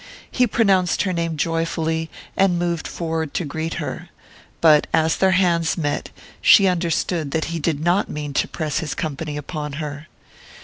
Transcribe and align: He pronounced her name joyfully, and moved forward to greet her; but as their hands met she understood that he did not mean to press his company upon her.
He 0.31 0.47
pronounced 0.47 1.03
her 1.03 1.13
name 1.13 1.37
joyfully, 1.37 2.09
and 2.35 2.57
moved 2.57 2.87
forward 2.87 3.35
to 3.35 3.45
greet 3.45 3.75
her; 3.75 4.09
but 4.59 4.87
as 4.91 5.17
their 5.17 5.33
hands 5.37 5.77
met 5.77 6.09
she 6.41 6.65
understood 6.65 7.29
that 7.29 7.45
he 7.53 7.59
did 7.59 7.79
not 7.79 8.09
mean 8.09 8.33
to 8.33 8.47
press 8.47 8.79
his 8.79 8.95
company 8.95 9.37
upon 9.37 9.73
her. 9.73 10.07